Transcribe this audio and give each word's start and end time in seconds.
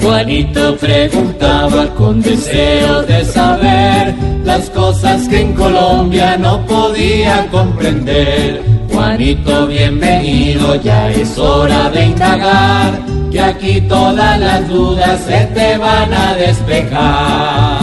Juanito 0.00 0.76
preguntaba 0.76 1.86
con 1.94 2.22
deseo 2.22 3.02
de 3.02 3.24
saber 3.24 4.14
las 4.44 4.70
cosas 4.70 5.28
que 5.28 5.40
en 5.40 5.52
Colombia 5.54 6.36
no 6.38 6.64
podía 6.66 7.46
comprender. 7.50 8.62
Juanito, 8.92 9.66
bienvenido, 9.66 10.76
ya 10.76 11.10
es 11.10 11.38
hora 11.38 11.90
de 11.90 12.06
indagar, 12.06 12.98
que 13.30 13.40
aquí 13.40 13.80
todas 13.82 14.40
las 14.40 14.68
dudas 14.68 15.20
se 15.26 15.44
te 15.54 15.78
van 15.78 16.12
a 16.12 16.34
despejar. 16.34 17.79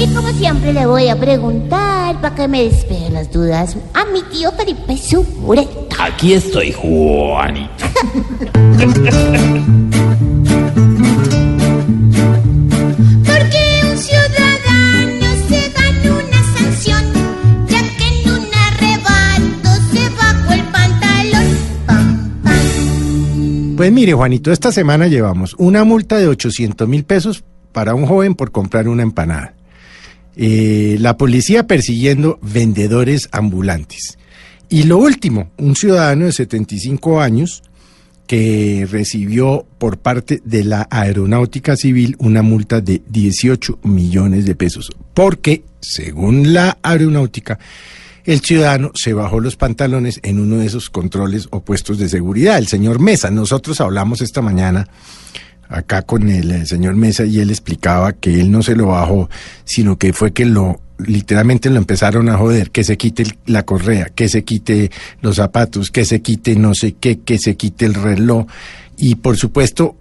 Y 0.00 0.06
como 0.14 0.28
siempre 0.30 0.72
le 0.72 0.86
voy 0.86 1.08
a 1.08 1.20
preguntar 1.20 2.18
para 2.22 2.34
que 2.34 2.48
me 2.48 2.64
despeje 2.64 3.10
las 3.10 3.30
dudas 3.30 3.76
a 3.92 4.06
mi 4.06 4.22
tío 4.22 4.50
Felipe 4.52 4.96
Sureta. 4.96 6.06
Aquí 6.06 6.32
estoy, 6.32 6.72
Juanito. 6.72 7.68
¿Por 13.26 13.42
qué 13.50 13.82
un 13.90 13.98
ciudadano 13.98 15.26
se 15.46 15.68
gana 15.68 16.14
una 16.14 16.40
sanción? 16.56 17.04
Ya 17.68 17.82
que 17.98 18.06
en 18.22 18.30
un 18.30 18.48
arrebato 18.54 19.70
se 19.92 20.08
bajó 20.16 20.52
el 20.54 20.64
pantalón. 20.72 21.58
Pam, 21.84 22.40
pam. 22.42 23.76
Pues 23.76 23.92
mire, 23.92 24.14
Juanito, 24.14 24.50
esta 24.50 24.72
semana 24.72 25.08
llevamos 25.08 25.54
una 25.58 25.84
multa 25.84 26.16
de 26.16 26.26
800 26.26 26.88
mil 26.88 27.04
pesos 27.04 27.44
para 27.72 27.94
un 27.94 28.06
joven 28.06 28.34
por 28.34 28.50
comprar 28.50 28.88
una 28.88 29.02
empanada. 29.02 29.59
Eh, 30.42 30.96
la 31.00 31.18
policía 31.18 31.66
persiguiendo 31.66 32.38
vendedores 32.40 33.28
ambulantes. 33.30 34.16
Y 34.70 34.84
lo 34.84 34.96
último, 34.96 35.50
un 35.58 35.76
ciudadano 35.76 36.24
de 36.24 36.32
75 36.32 37.20
años 37.20 37.62
que 38.26 38.88
recibió 38.90 39.66
por 39.76 39.98
parte 39.98 40.40
de 40.42 40.64
la 40.64 40.88
Aeronáutica 40.90 41.76
Civil 41.76 42.16
una 42.18 42.40
multa 42.40 42.80
de 42.80 43.02
18 43.06 43.80
millones 43.82 44.46
de 44.46 44.54
pesos, 44.54 44.90
porque, 45.12 45.62
según 45.80 46.54
la 46.54 46.78
Aeronáutica, 46.82 47.58
el 48.24 48.40
ciudadano 48.40 48.92
se 48.94 49.12
bajó 49.12 49.40
los 49.40 49.56
pantalones 49.56 50.20
en 50.22 50.40
uno 50.40 50.56
de 50.56 50.66
esos 50.66 50.88
controles 50.88 51.48
o 51.50 51.60
puestos 51.60 51.98
de 51.98 52.08
seguridad. 52.08 52.56
El 52.56 52.66
señor 52.66 52.98
Mesa, 52.98 53.30
nosotros 53.30 53.78
hablamos 53.82 54.22
esta 54.22 54.40
mañana 54.40 54.88
acá 55.70 56.02
con 56.02 56.28
el, 56.28 56.66
señor 56.66 56.96
Mesa 56.96 57.24
y 57.24 57.38
él 57.38 57.50
explicaba 57.50 58.12
que 58.12 58.40
él 58.40 58.50
no 58.50 58.62
se 58.62 58.74
lo 58.74 58.88
bajó, 58.88 59.30
sino 59.64 59.96
que 59.96 60.12
fue 60.12 60.32
que 60.32 60.44
lo 60.44 60.80
literalmente 60.98 61.70
lo 61.70 61.78
empezaron 61.78 62.28
a 62.28 62.36
joder, 62.36 62.70
que 62.70 62.84
se 62.84 62.98
quite 62.98 63.24
la 63.46 63.62
correa, 63.62 64.10
que 64.14 64.28
se 64.28 64.44
quite 64.44 64.90
los 65.22 65.36
zapatos, 65.36 65.90
que 65.90 66.04
se 66.04 66.20
quite 66.20 66.56
no 66.56 66.74
sé 66.74 66.92
qué, 66.92 67.20
que 67.20 67.38
se 67.38 67.56
quite 67.56 67.86
el 67.86 67.94
reloj. 67.94 68.46
Y 68.98 69.14
por 69.14 69.38
supuesto 69.38 69.96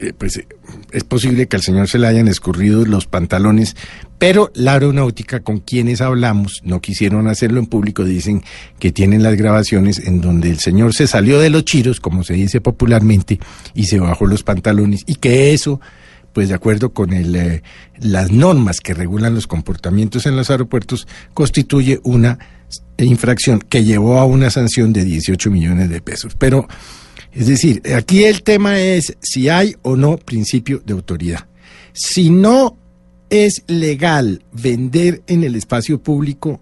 eh, 0.00 0.14
pues 0.16 0.38
eh, 0.38 0.46
es 0.92 1.04
posible 1.04 1.46
que 1.46 1.56
al 1.56 1.62
señor 1.62 1.86
se 1.86 1.98
le 1.98 2.06
hayan 2.06 2.26
escurrido 2.26 2.86
los 2.86 3.06
pantalones, 3.06 3.76
pero 4.18 4.50
la 4.54 4.72
aeronáutica 4.72 5.40
con 5.40 5.58
quienes 5.58 6.00
hablamos 6.00 6.62
no 6.64 6.80
quisieron 6.80 7.28
hacerlo 7.28 7.60
en 7.60 7.66
público, 7.66 8.04
dicen 8.04 8.42
que 8.78 8.92
tienen 8.92 9.22
las 9.22 9.36
grabaciones 9.36 9.98
en 9.98 10.22
donde 10.22 10.48
el 10.48 10.58
señor 10.58 10.94
se 10.94 11.06
salió 11.06 11.38
de 11.38 11.50
los 11.50 11.66
chiros, 11.66 12.00
como 12.00 12.24
se 12.24 12.32
dice 12.32 12.62
popularmente, 12.62 13.40
y 13.74 13.84
se 13.84 14.00
bajó 14.00 14.26
los 14.26 14.42
pantalones, 14.42 15.02
y 15.06 15.16
que 15.16 15.52
eso, 15.52 15.82
pues 16.32 16.48
de 16.48 16.54
acuerdo 16.54 16.94
con 16.94 17.12
el, 17.12 17.36
eh, 17.36 17.62
las 17.98 18.30
normas 18.30 18.80
que 18.80 18.94
regulan 18.94 19.34
los 19.34 19.46
comportamientos 19.46 20.24
en 20.24 20.34
los 20.34 20.50
aeropuertos, 20.50 21.06
constituye 21.34 22.00
una 22.04 22.38
infracción 22.96 23.60
que 23.60 23.84
llevó 23.84 24.18
a 24.18 24.24
una 24.24 24.48
sanción 24.48 24.94
de 24.94 25.04
18 25.04 25.50
millones 25.50 25.90
de 25.90 26.00
pesos. 26.00 26.36
Pero 26.38 26.68
es 27.32 27.46
decir, 27.46 27.82
aquí 27.94 28.24
el 28.24 28.42
tema 28.42 28.80
es 28.80 29.16
si 29.20 29.48
hay 29.48 29.76
o 29.82 29.96
no 29.96 30.16
principio 30.16 30.82
de 30.84 30.92
autoridad. 30.92 31.46
Si 31.92 32.30
no 32.30 32.76
es 33.30 33.62
legal 33.68 34.44
vender 34.52 35.22
en 35.26 35.44
el 35.44 35.54
espacio 35.54 36.02
público 36.02 36.60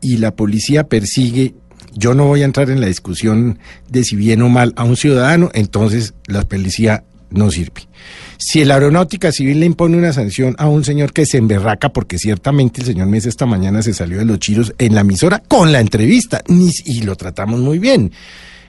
y 0.00 0.16
la 0.16 0.34
policía 0.34 0.88
persigue, 0.88 1.54
yo 1.94 2.14
no 2.14 2.26
voy 2.26 2.42
a 2.42 2.46
entrar 2.46 2.70
en 2.70 2.80
la 2.80 2.86
discusión 2.86 3.58
de 3.88 4.04
si 4.04 4.16
bien 4.16 4.42
o 4.42 4.48
mal 4.48 4.72
a 4.76 4.84
un 4.84 4.96
ciudadano, 4.96 5.50
entonces 5.54 6.14
la 6.26 6.42
policía 6.42 7.04
no 7.30 7.50
sirve. 7.50 7.82
Si 8.38 8.64
la 8.64 8.74
aeronáutica 8.74 9.32
civil 9.32 9.60
le 9.60 9.66
impone 9.66 9.96
una 9.96 10.12
sanción 10.12 10.54
a 10.58 10.68
un 10.68 10.84
señor 10.84 11.12
que 11.12 11.26
se 11.26 11.38
emberraca, 11.38 11.90
porque 11.90 12.18
ciertamente 12.18 12.80
el 12.80 12.86
señor 12.86 13.08
Mesa 13.08 13.28
esta 13.28 13.46
mañana 13.46 13.82
se 13.82 13.94
salió 13.94 14.18
de 14.18 14.24
los 14.24 14.38
chiros 14.38 14.74
en 14.78 14.94
la 14.94 15.00
emisora 15.00 15.42
con 15.48 15.72
la 15.72 15.80
entrevista, 15.80 16.42
y 16.48 17.02
lo 17.02 17.16
tratamos 17.16 17.60
muy 17.60 17.78
bien. 17.78 18.12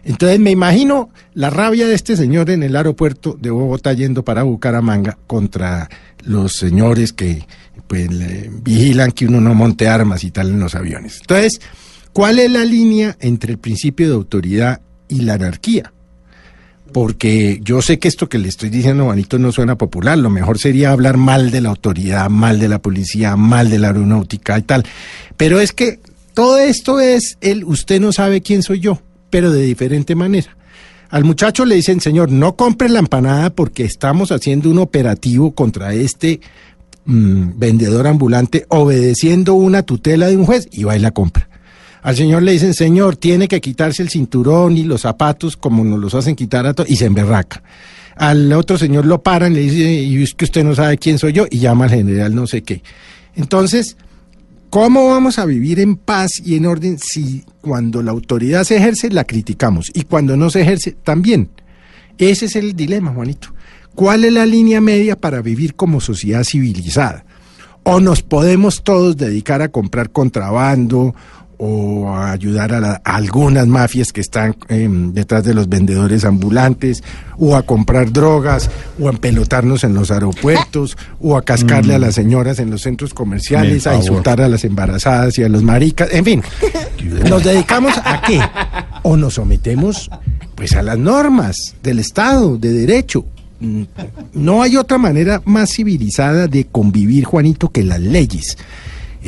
Entonces 0.07 0.39
me 0.39 0.51
imagino 0.51 1.09
la 1.33 1.49
rabia 1.49 1.85
de 1.85 1.93
este 1.93 2.15
señor 2.15 2.49
en 2.49 2.63
el 2.63 2.77
aeropuerto 2.77 3.37
de 3.37 3.49
Bogotá 3.49 3.91
yendo 3.91 4.23
para 4.23 4.43
Bucaramanga 4.43 5.17
contra 5.27 5.89
los 6.23 6.53
señores 6.53 7.11
que 7.11 7.45
pues 7.87 8.09
le 8.09 8.49
vigilan 8.63 9.11
que 9.11 9.25
uno 9.25 9.41
no 9.41 9.53
monte 9.53 9.89
armas 9.89 10.23
y 10.23 10.31
tal 10.31 10.51
en 10.51 10.61
los 10.61 10.75
aviones. 10.75 11.17
Entonces, 11.19 11.59
¿cuál 12.13 12.39
es 12.39 12.49
la 12.49 12.63
línea 12.63 13.17
entre 13.19 13.51
el 13.51 13.59
principio 13.59 14.07
de 14.07 14.13
autoridad 14.13 14.79
y 15.09 15.23
la 15.23 15.33
anarquía? 15.33 15.91
Porque 16.93 17.59
yo 17.61 17.81
sé 17.81 17.99
que 17.99 18.07
esto 18.07 18.29
que 18.29 18.37
le 18.37 18.47
estoy 18.47 18.69
diciendo, 18.69 19.03
Juanito, 19.03 19.37
no 19.39 19.51
suena 19.51 19.77
popular. 19.77 20.17
Lo 20.17 20.29
mejor 20.29 20.57
sería 20.57 20.91
hablar 20.91 21.17
mal 21.17 21.51
de 21.51 21.59
la 21.59 21.67
autoridad, 21.67 22.29
mal 22.29 22.61
de 22.61 22.69
la 22.69 22.79
policía, 22.79 23.35
mal 23.35 23.69
de 23.69 23.79
la 23.79 23.87
aeronáutica 23.87 24.57
y 24.57 24.61
tal. 24.61 24.85
Pero 25.35 25.59
es 25.59 25.73
que 25.73 25.99
todo 26.33 26.59
esto 26.59 27.01
es 27.01 27.37
el 27.41 27.65
usted 27.65 27.99
no 27.99 28.13
sabe 28.13 28.41
quién 28.41 28.63
soy 28.63 28.79
yo, 28.79 29.01
pero 29.29 29.51
de 29.51 29.61
diferente 29.63 30.15
manera. 30.15 30.55
Al 31.09 31.23
muchacho 31.23 31.65
le 31.65 31.75
dicen, 31.75 32.01
señor, 32.01 32.31
no 32.31 32.55
compre 32.55 32.89
la 32.89 32.99
empanada 32.99 33.49
porque 33.49 33.83
estamos 33.83 34.31
haciendo 34.31 34.69
un 34.69 34.79
operativo 34.79 35.51
contra 35.51 35.93
este 35.93 36.41
mm, 37.05 37.51
vendedor 37.57 38.07
ambulante 38.07 38.65
obedeciendo 38.67 39.53
una 39.53 39.83
tutela 39.83 40.27
de 40.27 40.35
un 40.35 40.45
juez 40.45 40.67
y 40.71 40.83
va 40.83 40.97
y 40.97 40.99
la 40.99 41.11
compra. 41.11 41.47
Al 42.01 42.15
señor 42.15 42.43
le 42.43 42.53
dicen, 42.53 42.73
señor, 42.73 43.15
tiene 43.15 43.47
que 43.47 43.61
quitarse 43.61 44.01
el 44.01 44.09
cinturón 44.09 44.77
y 44.77 44.83
los 44.83 45.01
zapatos 45.01 45.57
como 45.57 45.83
nos 45.83 45.99
los 45.99 46.13
hacen 46.13 46.35
quitar 46.35 46.65
a 46.65 46.73
todos, 46.73 46.89
y 46.89 46.95
se 46.95 47.05
emberraca. 47.05 47.63
Al 48.15 48.51
otro 48.53 48.77
señor 48.77 49.05
lo 49.05 49.21
paran, 49.21 49.53
le 49.53 49.61
dice, 49.61 49.91
y 49.91 50.23
es 50.23 50.33
que 50.33 50.45
usted 50.45 50.63
no 50.63 50.73
sabe 50.75 50.97
quién 50.97 51.19
soy 51.19 51.33
yo, 51.33 51.45
y 51.49 51.59
llama 51.59 51.85
al 51.85 51.91
general 51.91 52.33
no 52.33 52.47
sé 52.47 52.63
qué. 52.63 52.81
Entonces, 53.35 53.97
¿cómo 54.69 55.07
vamos 55.07 55.39
a 55.39 55.45
vivir 55.45 55.79
en 55.79 55.95
paz 55.95 56.31
y 56.43 56.55
en 56.55 56.65
orden 56.65 56.97
si 56.99 57.43
cuando 57.61 58.01
la 58.01 58.11
autoridad 58.11 58.63
se 58.63 58.77
ejerce 58.77 59.09
la 59.09 59.23
criticamos 59.23 59.91
y 59.93 60.03
cuando 60.03 60.37
no 60.37 60.49
se 60.49 60.61
ejerce 60.61 60.91
también? 60.91 61.49
Ese 62.17 62.45
es 62.45 62.55
el 62.55 62.75
dilema, 62.75 63.11
Juanito. 63.13 63.53
¿Cuál 63.95 64.25
es 64.25 64.33
la 64.33 64.45
línea 64.45 64.81
media 64.81 65.15
para 65.15 65.41
vivir 65.41 65.75
como 65.75 66.01
sociedad 66.01 66.43
civilizada? 66.43 67.25
¿O 67.83 67.99
nos 67.99 68.21
podemos 68.21 68.83
todos 68.83 69.17
dedicar 69.17 69.61
a 69.61 69.69
comprar 69.69 70.11
contrabando 70.11 71.15
o 71.59 72.09
a 72.09 72.31
ayudar 72.31 72.71
a, 72.73 72.79
la- 72.79 73.01
a 73.03 73.15
algunas 73.15 73.65
mafias 73.67 74.13
que 74.13 74.21
están 74.21 74.55
em, 74.69 75.11
detrás 75.13 75.43
de 75.43 75.53
los 75.53 75.67
vendedores 75.69 76.23
ambulantes, 76.25 77.03
o 77.37 77.55
a 77.55 77.63
comprar 77.63 78.11
drogas, 78.11 78.69
o 78.99 79.07
a 79.07 79.11
empelotarnos 79.11 79.83
en 79.83 79.93
los 79.95 80.11
aeropuertos, 80.11 80.97
o 81.19 81.35
a 81.35 81.41
cascarle 81.43 81.95
a 81.95 81.99
las 81.99 82.15
señoras 82.15 82.59
en 82.59 82.69
los 82.69 82.81
centros 82.83 83.13
comerciales, 83.13 83.85
Me 83.85 83.91
a 83.91 83.95
insultar 83.95 84.39
a 84.41 84.47
las 84.47 84.63
embarazadas 84.65 85.37
y 85.39 85.43
a 85.43 85.49
los 85.49 85.63
maricas, 85.63 86.09
en 86.11 86.25
fin, 86.25 86.43
¿nos 87.29 87.43
dedicamos 87.43 87.93
a 88.03 88.21
qué? 88.25 88.39
¿O 89.03 89.15
nos 89.17 89.35
sometemos 89.35 90.09
pues 90.55 90.73
a 90.75 90.81
las 90.83 90.97
normas 90.97 91.55
del 91.83 91.99
Estado, 91.99 92.57
de 92.57 92.71
derecho? 92.73 93.25
Mm, 93.59 93.83
No 94.33 94.61
hay 94.61 94.75
otra 94.77 94.97
manera 94.97 95.41
más 95.45 95.71
civilizada 95.71 96.47
de 96.47 96.65
convivir, 96.65 97.23
Juanito, 97.25 97.69
que 97.69 97.83
las 97.83 97.99
leyes. 97.99 98.57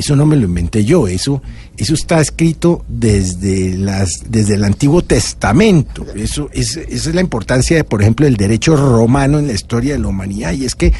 Eso 0.00 0.16
no 0.16 0.24
me 0.24 0.34
lo 0.34 0.46
inventé 0.46 0.82
yo, 0.82 1.06
eso, 1.06 1.42
eso 1.76 1.92
está 1.92 2.22
escrito 2.22 2.86
desde, 2.88 3.76
las, 3.76 4.22
desde 4.30 4.54
el 4.54 4.64
Antiguo 4.64 5.02
Testamento. 5.02 6.06
Eso 6.16 6.48
es, 6.54 6.78
esa 6.78 7.10
es 7.10 7.14
la 7.14 7.20
importancia, 7.20 7.76
de, 7.76 7.84
por 7.84 8.00
ejemplo, 8.00 8.24
del 8.24 8.38
derecho 8.38 8.76
romano 8.76 9.38
en 9.38 9.46
la 9.46 9.52
historia 9.52 9.92
de 9.92 9.98
la 9.98 10.08
humanidad. 10.08 10.54
Y 10.54 10.64
es 10.64 10.74
que 10.74 10.94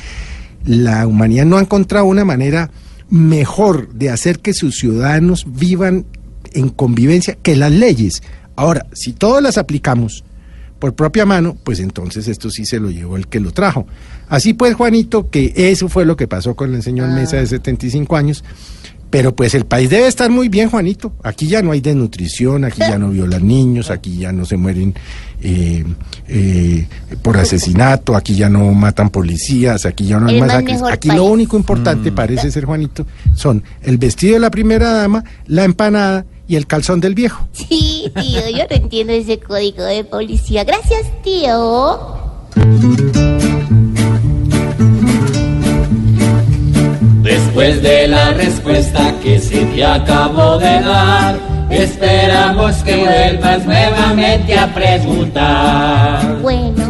la 0.67 1.07
humanidad 1.07 1.47
no 1.47 1.57
ha 1.57 1.63
encontrado 1.63 2.05
una 2.05 2.27
manera 2.27 2.71
mejor 3.09 3.91
de 3.95 4.11
hacer 4.11 4.41
que 4.41 4.53
sus 4.53 4.77
ciudadanos 4.77 5.47
vivan 5.49 6.05
en 6.53 6.69
convivencia 6.69 7.39
que 7.41 7.57
las 7.57 7.73
leyes. 7.73 8.23
Ahora, 8.55 8.85
si 8.93 9.15
todas 9.15 9.43
las 9.43 9.57
aplicamos 9.57 10.25
por 10.81 10.95
propia 10.95 11.25
mano, 11.27 11.57
pues 11.63 11.79
entonces 11.79 12.27
esto 12.27 12.51
sí 12.51 12.65
se 12.65 12.81
lo 12.81 12.91
llevó 12.91 13.17
el 13.17 13.29
que 13.29 13.39
lo 13.39 13.53
trajo. 13.53 13.87
Así 14.29 14.55
pues, 14.55 14.75
Juanito, 14.75 15.31
que 15.31 15.53
eso 15.55 15.89
fue 15.89 16.05
lo 16.05 16.17
que 16.17 16.27
pasó 16.27 16.57
con 16.57 16.75
el 16.75 16.83
señor 16.83 17.11
Mesa 17.11 17.37
de 17.37 17.47
75 17.47 18.17
años. 18.17 18.43
Pero 19.11 19.35
pues 19.35 19.57
el 19.57 19.67
país 19.67 19.91
debe 19.91 20.07
estar 20.07 20.31
muy 20.31 20.49
bien, 20.49 20.71
Juanito. 20.71 21.13
Aquí 21.25 21.49
ya 21.49 21.63
no 21.63 21.73
hay 21.73 21.81
desnutrición, 21.81 22.65
aquí 22.65 22.79
ya 22.79 22.97
no 22.97 23.11
violan 23.11 23.47
niños, 23.47 23.91
aquí 23.91 24.19
ya 24.19 24.31
no 24.31 24.45
se 24.45 24.57
mueren 24.57 24.95
eh, 25.43 25.85
eh, 26.29 26.87
por 27.21 27.37
asesinato, 27.37 28.15
aquí 28.15 28.37
ya 28.37 28.49
no 28.49 28.73
matan 28.73 29.11
policías, 29.11 29.85
aquí 29.85 30.07
ya 30.07 30.21
no 30.21 30.29
hay 30.29 30.37
El 30.37 30.41
masacres. 30.43 30.81
Aquí 30.89 31.09
país. 31.09 31.19
lo 31.19 31.25
único 31.25 31.57
importante 31.57 32.13
parece 32.13 32.53
ser, 32.53 32.67
Juanito, 32.67 33.05
son 33.35 33.65
el 33.83 33.99
vestido 33.99 34.35
de 34.35 34.41
la 34.41 34.51
primera 34.51 34.93
dama, 34.93 35.25
la 35.47 35.65
empanada 35.65 36.25
y 36.51 36.57
el 36.57 36.67
calzón 36.67 36.99
del 36.99 37.15
viejo. 37.15 37.47
Sí, 37.53 38.11
tío, 38.13 38.41
yo 38.51 38.65
no 38.69 38.77
entiendo 38.77 39.13
ese 39.13 39.39
código 39.39 39.85
de 39.85 40.03
policía. 40.03 40.65
Gracias, 40.65 41.03
tío. 41.23 41.97
Después 47.23 47.81
de 47.83 48.09
la 48.09 48.33
respuesta 48.33 49.15
que 49.23 49.39
se 49.39 49.65
te 49.67 49.85
acabó 49.85 50.59
de 50.59 50.81
dar, 50.81 51.39
esperamos 51.71 52.75
que 52.83 52.97
vuelvas 52.97 53.65
nuevamente 53.65 54.59
a 54.59 54.75
preguntar. 54.75 56.41
Bueno, 56.43 56.90